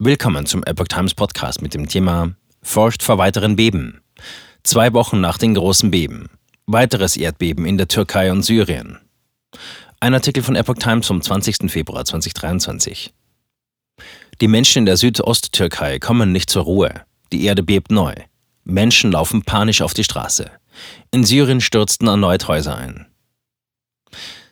Willkommen 0.00 0.46
zum 0.46 0.62
Epoch 0.62 0.86
Times 0.86 1.12
Podcast 1.12 1.60
mit 1.60 1.74
dem 1.74 1.88
Thema 1.88 2.30
Forscht 2.62 3.02
vor 3.02 3.18
weiteren 3.18 3.56
Beben. 3.56 4.00
Zwei 4.62 4.92
Wochen 4.92 5.20
nach 5.20 5.38
den 5.38 5.54
großen 5.54 5.90
Beben. 5.90 6.30
Weiteres 6.66 7.16
Erdbeben 7.16 7.66
in 7.66 7.78
der 7.78 7.88
Türkei 7.88 8.30
und 8.30 8.44
Syrien. 8.44 9.00
Ein 9.98 10.14
Artikel 10.14 10.44
von 10.44 10.54
Epoch 10.54 10.76
Times 10.76 11.08
vom 11.08 11.20
20. 11.20 11.68
Februar 11.68 12.04
2023. 12.04 13.12
Die 14.40 14.46
Menschen 14.46 14.78
in 14.78 14.86
der 14.86 14.96
Südosttürkei 14.96 15.98
kommen 15.98 16.30
nicht 16.30 16.48
zur 16.48 16.62
Ruhe. 16.62 17.02
Die 17.32 17.42
Erde 17.42 17.64
bebt 17.64 17.90
neu. 17.90 18.14
Menschen 18.62 19.10
laufen 19.10 19.42
panisch 19.42 19.82
auf 19.82 19.94
die 19.94 20.04
Straße. 20.04 20.48
In 21.10 21.24
Syrien 21.24 21.60
stürzten 21.60 22.06
erneut 22.06 22.46
Häuser 22.46 22.76
ein. 22.76 23.06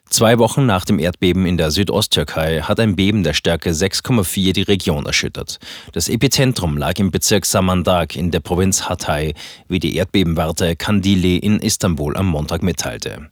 Zwei 0.09 0.39
Wochen 0.39 0.67
nach 0.67 0.85
dem 0.85 1.01
Erdbeben 1.01 1.47
in 1.47 1.57
der 1.57 1.73
Südosttürkei 1.73 2.63
hat 2.63 2.79
ein 2.79 2.95
Beben 2.95 3.25
der 3.25 3.35
Stärke 3.35 3.71
6,4 3.71 4.53
die 4.53 4.63
Region 4.63 5.05
erschüttert. 5.05 5.59
Das 5.93 6.09
Epizentrum 6.09 6.79
lag 6.79 6.99
im 6.99 7.11
Bezirk 7.11 7.45
Samandag 7.45 8.15
in 8.15 8.31
der 8.31 8.39
Provinz 8.39 8.89
Hatay, 8.89 9.35
wie 9.69 9.81
die 9.81 9.97
Erdbebenwarte 9.97 10.77
Kandili 10.77 11.37
in 11.39 11.59
Istanbul 11.59 12.17
am 12.17 12.27
Montag 12.27 12.63
mitteilte. 12.63 13.31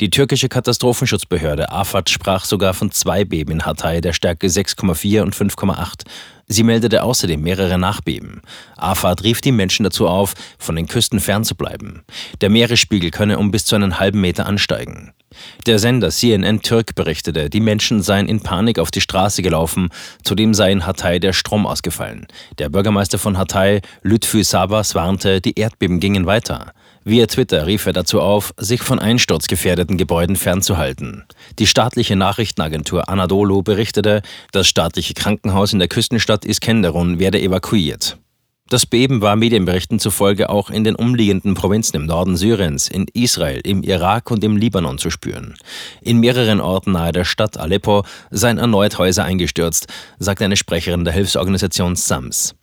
Die 0.00 0.10
türkische 0.10 0.48
Katastrophenschutzbehörde 0.48 1.70
AFAD 1.70 2.10
sprach 2.10 2.44
sogar 2.44 2.74
von 2.74 2.90
zwei 2.90 3.24
Beben 3.24 3.52
in 3.52 3.64
Hatay 3.64 4.00
der 4.00 4.12
Stärke 4.12 4.48
6,4 4.48 5.22
und 5.22 5.34
5,8. 5.34 6.02
Sie 6.48 6.62
meldete 6.62 7.02
außerdem 7.02 7.40
mehrere 7.40 7.76
Nachbeben. 7.76 8.40
AFAD 8.76 9.24
rief 9.24 9.40
die 9.40 9.52
Menschen 9.52 9.82
dazu 9.82 10.06
auf, 10.06 10.34
von 10.58 10.76
den 10.76 10.86
Küsten 10.86 11.18
fernzubleiben. 11.18 12.02
Der 12.40 12.50
Meeresspiegel 12.50 13.10
könne 13.10 13.38
um 13.38 13.50
bis 13.50 13.64
zu 13.64 13.74
einen 13.74 13.98
halben 13.98 14.20
Meter 14.20 14.46
ansteigen. 14.46 15.12
Der 15.66 15.80
Sender 15.80 16.10
CNN 16.10 16.62
Türk 16.62 16.94
berichtete, 16.94 17.50
die 17.50 17.60
Menschen 17.60 18.00
seien 18.00 18.28
in 18.28 18.40
Panik 18.40 18.78
auf 18.78 18.92
die 18.92 19.00
Straße 19.00 19.42
gelaufen, 19.42 19.88
zudem 20.22 20.54
sei 20.54 20.70
in 20.70 20.86
Hatay 20.86 21.18
der 21.18 21.32
Strom 21.32 21.66
ausgefallen. 21.66 22.26
Der 22.58 22.68
Bürgermeister 22.68 23.18
von 23.18 23.36
Hatay, 23.36 23.80
Lütfü 24.02 24.44
Sabas, 24.44 24.94
warnte, 24.94 25.40
die 25.40 25.58
Erdbeben 25.58 25.98
gingen 25.98 26.26
weiter. 26.26 26.72
Via 27.08 27.28
Twitter 27.28 27.68
rief 27.68 27.86
er 27.86 27.92
dazu 27.92 28.20
auf, 28.20 28.52
sich 28.56 28.82
von 28.82 28.98
einsturzgefährdeten 28.98 29.96
Gebäuden 29.96 30.34
fernzuhalten. 30.34 31.22
Die 31.60 31.68
staatliche 31.68 32.16
Nachrichtenagentur 32.16 33.08
Anadolu 33.08 33.62
berichtete, 33.62 34.22
das 34.50 34.66
staatliche 34.66 35.14
Krankenhaus 35.14 35.72
in 35.72 35.78
der 35.78 35.86
Küstenstadt 35.86 36.44
Iskenderun 36.44 37.20
werde 37.20 37.40
evakuiert. 37.40 38.18
Das 38.68 38.86
Beben 38.86 39.20
war 39.20 39.36
Medienberichten 39.36 40.00
zufolge 40.00 40.50
auch 40.50 40.68
in 40.68 40.82
den 40.82 40.96
umliegenden 40.96 41.54
Provinzen 41.54 41.94
im 41.94 42.06
Norden 42.06 42.36
Syriens, 42.36 42.88
in 42.88 43.06
Israel, 43.12 43.60
im 43.62 43.84
Irak 43.84 44.32
und 44.32 44.42
im 44.42 44.56
Libanon 44.56 44.98
zu 44.98 45.10
spüren. 45.10 45.54
In 46.00 46.18
mehreren 46.18 46.60
Orten 46.60 46.90
nahe 46.90 47.12
der 47.12 47.24
Stadt 47.24 47.56
Aleppo 47.56 48.02
seien 48.32 48.58
erneut 48.58 48.98
Häuser 48.98 49.22
eingestürzt, 49.22 49.86
sagt 50.18 50.42
eine 50.42 50.56
Sprecherin 50.56 51.04
der 51.04 51.14
Hilfsorganisation 51.14 51.94
SAMS. 51.94 52.56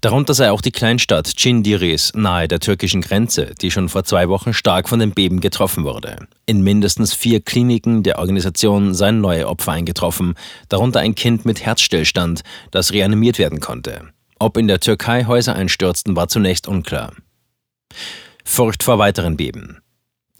Darunter 0.00 0.34
sei 0.34 0.50
auch 0.50 0.60
die 0.60 0.72
Kleinstadt 0.72 1.26
Cindiris 1.26 2.12
nahe 2.14 2.48
der 2.48 2.60
türkischen 2.60 3.00
Grenze, 3.00 3.54
die 3.60 3.70
schon 3.70 3.88
vor 3.88 4.04
zwei 4.04 4.28
Wochen 4.28 4.52
stark 4.52 4.88
von 4.88 4.98
den 4.98 5.12
Beben 5.12 5.40
getroffen 5.40 5.84
wurde. 5.84 6.28
In 6.46 6.62
mindestens 6.62 7.14
vier 7.14 7.40
Kliniken 7.40 8.02
der 8.02 8.18
Organisation 8.18 8.94
seien 8.94 9.20
neue 9.20 9.48
Opfer 9.48 9.72
eingetroffen, 9.72 10.34
darunter 10.68 11.00
ein 11.00 11.14
Kind 11.14 11.44
mit 11.44 11.64
Herzstillstand, 11.64 12.42
das 12.70 12.92
reanimiert 12.92 13.38
werden 13.38 13.60
konnte. 13.60 14.08
Ob 14.38 14.56
in 14.56 14.68
der 14.68 14.80
Türkei 14.80 15.24
Häuser 15.24 15.54
einstürzten, 15.54 16.14
war 16.14 16.28
zunächst 16.28 16.68
unklar. 16.68 17.12
Furcht 18.44 18.82
vor 18.82 18.98
weiteren 18.98 19.36
Beben. 19.36 19.78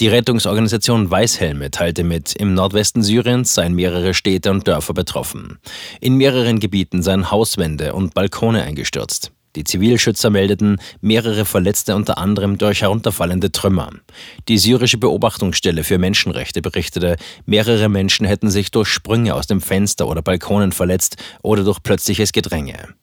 Die 0.01 0.07
Rettungsorganisation 0.07 1.11
Weißhelme 1.11 1.73
teilte 1.73 2.05
mit, 2.05 2.33
im 2.37 2.55
Nordwesten 2.55 3.03
Syriens 3.03 3.55
seien 3.55 3.75
mehrere 3.75 4.15
Städte 4.15 4.53
und 4.53 4.69
Dörfer 4.69 4.95
betroffen. 4.95 5.59
In 6.01 6.15
mehreren 6.15 6.61
Gebieten 6.61 7.03
seien 7.03 7.33
Hauswände 7.33 7.95
und 7.95 8.15
Balkone 8.15 8.63
eingestürzt. 8.63 9.33
Die 9.57 9.65
Zivilschützer 9.65 10.31
meldeten 10.31 10.81
mehrere 11.01 11.45
Verletzte 11.45 11.97
unter 11.97 12.17
anderem 12.17 12.59
durch 12.59 12.83
herunterfallende 12.83 13.51
Trümmer. 13.51 13.91
Die 14.47 14.59
syrische 14.59 14.99
Beobachtungsstelle 14.99 15.83
für 15.83 15.99
Menschenrechte 15.99 16.63
berichtete, 16.63 17.17
mehrere 17.45 17.89
Menschen 17.89 18.25
hätten 18.25 18.51
sich 18.51 18.71
durch 18.71 18.87
Sprünge 18.87 19.35
aus 19.35 19.49
dem 19.49 19.61
Fenster 19.61 20.07
oder 20.07 20.23
Balkonen 20.23 20.71
verletzt 20.71 21.17
oder 21.43 21.65
durch 21.65 21.83
plötzliches 21.83 22.31
Gedränge. 22.31 22.95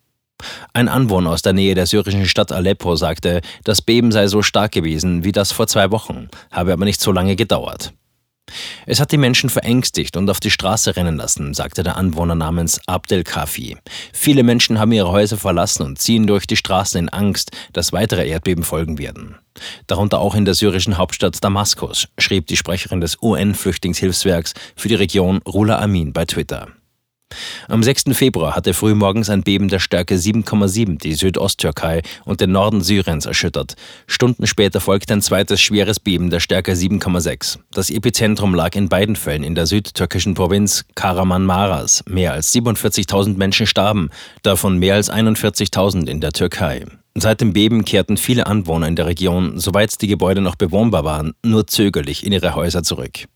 Ein 0.73 0.87
Anwohner 0.87 1.31
aus 1.31 1.41
der 1.41 1.53
Nähe 1.53 1.75
der 1.75 1.85
syrischen 1.85 2.25
Stadt 2.25 2.51
Aleppo 2.51 2.95
sagte, 2.95 3.41
das 3.63 3.81
Beben 3.81 4.11
sei 4.11 4.27
so 4.27 4.41
stark 4.41 4.71
gewesen 4.71 5.23
wie 5.23 5.31
das 5.31 5.51
vor 5.51 5.67
zwei 5.67 5.91
Wochen, 5.91 6.29
habe 6.51 6.73
aber 6.73 6.85
nicht 6.85 7.01
so 7.01 7.11
lange 7.11 7.35
gedauert. 7.35 7.93
Es 8.85 8.99
hat 8.99 9.11
die 9.11 9.17
Menschen 9.17 9.49
verängstigt 9.49 10.17
und 10.17 10.29
auf 10.29 10.39
die 10.39 10.51
Straße 10.51 10.95
rennen 10.95 11.17
lassen, 11.17 11.53
sagte 11.53 11.83
der 11.83 11.97
Anwohner 11.97 12.35
namens 12.35 12.79
Abdel 12.85 13.23
Kafi. 13.23 13.77
Viele 14.13 14.43
Menschen 14.43 14.79
haben 14.79 14.91
ihre 14.91 15.11
Häuser 15.11 15.37
verlassen 15.37 15.83
und 15.83 15.99
ziehen 15.99 16.27
durch 16.27 16.45
die 16.45 16.55
Straßen 16.55 16.99
in 16.99 17.09
Angst, 17.09 17.51
dass 17.73 17.93
weitere 17.93 18.27
Erdbeben 18.27 18.63
folgen 18.63 18.97
werden. 18.97 19.35
Darunter 19.87 20.19
auch 20.19 20.35
in 20.35 20.45
der 20.45 20.53
syrischen 20.53 20.97
Hauptstadt 20.97 21.43
Damaskus, 21.43 22.07
schrieb 22.19 22.47
die 22.47 22.57
Sprecherin 22.57 23.01
des 23.01 23.21
UN-Flüchtlingshilfswerks 23.21 24.53
für 24.75 24.89
die 24.89 24.95
Region 24.95 25.41
Rula 25.47 25.79
Amin 25.79 26.13
bei 26.13 26.25
Twitter. 26.25 26.67
Am 27.67 27.81
6. 27.81 28.05
Februar 28.13 28.55
hatte 28.55 28.73
frühmorgens 28.73 29.29
ein 29.29 29.43
Beben 29.43 29.69
der 29.69 29.79
Stärke 29.79 30.15
7,7 30.15 30.99
die 30.99 31.15
Südosttürkei 31.15 32.01
und 32.23 32.41
den 32.41 32.51
Norden 32.51 32.81
Syriens 32.81 33.25
erschüttert. 33.25 33.75
Stunden 34.07 34.45
später 34.45 34.79
folgte 34.79 35.13
ein 35.13 35.21
zweites 35.21 35.61
schweres 35.61 35.99
Beben 35.99 36.29
der 36.29 36.39
Stärke 36.39 36.73
7,6. 36.73 37.59
Das 37.71 37.89
Epizentrum 37.89 38.53
lag 38.53 38.75
in 38.75 38.89
beiden 38.89 39.15
Fällen 39.15 39.43
in 39.43 39.55
der 39.55 39.65
südtürkischen 39.65 40.35
Provinz 40.35 40.85
Karamanmaras. 40.95 42.03
Mehr 42.07 42.33
als 42.33 42.53
47.000 42.53 43.37
Menschen 43.37 43.67
starben, 43.67 44.09
davon 44.43 44.77
mehr 44.77 44.95
als 44.95 45.11
41.000 45.11 46.07
in 46.07 46.21
der 46.21 46.31
Türkei. 46.31 46.85
Seit 47.17 47.39
dem 47.39 47.53
Beben 47.53 47.85
kehrten 47.85 48.17
viele 48.17 48.45
Anwohner 48.45 48.89
in 48.89 48.97
der 48.97 49.05
Region, 49.05 49.57
soweit 49.57 50.01
die 50.01 50.07
Gebäude 50.07 50.41
noch 50.41 50.55
bewohnbar 50.55 51.05
waren, 51.05 51.33
nur 51.43 51.65
zögerlich 51.65 52.25
in 52.25 52.33
ihre 52.33 52.55
Häuser 52.55 52.83
zurück. 52.83 53.27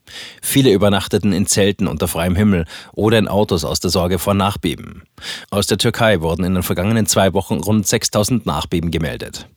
Viele 0.42 0.74
übernachteten 0.74 1.32
in 1.32 1.48
Zelten 1.48 1.88
unter 1.88 2.10
freiem 2.10 2.36
Himmel 2.36 2.66
oder 2.92 3.18
in 3.18 3.30
Autos 3.30 3.64
aus 3.64 3.80
der 3.80 3.90
Sorge 3.90 4.20
vor 4.20 4.34
Nachbeben. 4.34 5.04
Aus 5.50 5.68
der 5.68 5.78
Türkei 5.78 6.20
wurden 6.20 6.44
in 6.44 6.56
den 6.56 6.64
vergangenen 6.64 7.06
zwei 7.06 7.34
Wochen 7.34 7.56
rund 7.62 7.88
6000 7.88 8.46
Nachbeben 8.46 8.92
gemeldet. 8.92 9.48